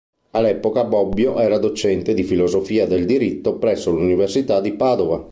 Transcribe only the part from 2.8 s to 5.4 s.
del diritto presso l'Università di Padova.